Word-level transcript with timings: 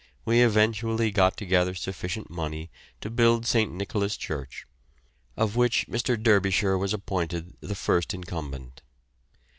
we 0.25 0.41
eventually 0.41 1.11
got 1.11 1.37
together 1.37 1.75
sufficient 1.75 2.27
money 2.27 2.71
to 3.01 3.07
build 3.07 3.45
St. 3.45 3.71
Nicholas' 3.71 4.17
church, 4.17 4.65
of 5.37 5.55
which 5.55 5.85
Mr. 5.87 6.17
Derbyshire 6.19 6.75
was 6.75 6.91
appointed 6.91 7.53
the 7.59 7.75
first 7.75 8.11
incumbent. 8.11 8.81